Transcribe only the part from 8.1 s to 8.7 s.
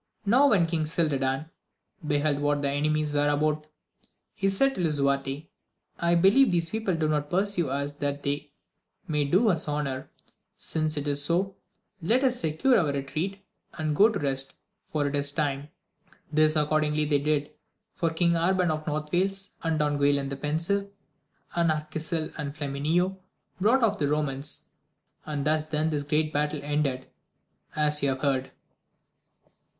they